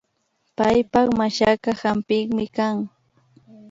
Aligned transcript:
Paypak 0.57 1.07
mashaka 1.19 1.69
hampikmi 1.81 2.45
kan 2.57 2.75